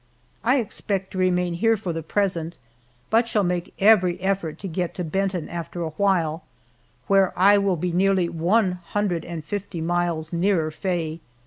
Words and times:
I 0.43 0.55
expect 0.57 1.11
to 1.11 1.19
remain 1.19 1.53
here 1.53 1.77
for 1.77 1.93
the 1.93 2.01
present, 2.01 2.55
but 3.11 3.27
shall 3.27 3.43
make 3.43 3.71
every 3.77 4.19
effort 4.19 4.57
to 4.57 4.67
get 4.67 4.95
to 4.95 5.03
Benton 5.03 5.47
after 5.47 5.83
a 5.83 5.91
while, 5.91 6.41
where 7.05 7.31
I 7.37 7.59
will 7.59 7.77
be 7.77 7.91
nearly 7.91 8.27
one 8.27 8.71
hundred 8.83 9.23
and 9.23 9.45
fifty 9.45 9.79
miles 9.79 10.33
nearer 10.33 10.71
Faye. 10.71 11.19